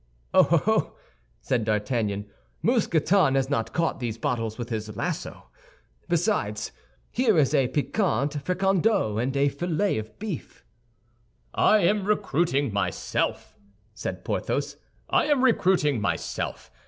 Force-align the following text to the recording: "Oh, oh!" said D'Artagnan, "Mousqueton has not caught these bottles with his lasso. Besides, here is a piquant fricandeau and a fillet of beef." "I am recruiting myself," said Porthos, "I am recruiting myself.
"Oh, 0.33 0.63
oh!" 0.65 0.95
said 1.41 1.63
D'Artagnan, 1.63 2.25
"Mousqueton 2.63 3.35
has 3.35 3.51
not 3.51 3.71
caught 3.71 3.99
these 3.99 4.17
bottles 4.17 4.57
with 4.57 4.69
his 4.69 4.95
lasso. 4.97 5.51
Besides, 6.09 6.71
here 7.11 7.37
is 7.37 7.53
a 7.53 7.67
piquant 7.67 8.43
fricandeau 8.43 9.19
and 9.19 9.37
a 9.37 9.47
fillet 9.47 9.99
of 9.99 10.17
beef." 10.17 10.65
"I 11.53 11.81
am 11.81 12.05
recruiting 12.05 12.73
myself," 12.73 13.55
said 13.93 14.25
Porthos, 14.25 14.75
"I 15.07 15.27
am 15.27 15.43
recruiting 15.43 16.01
myself. 16.01 16.71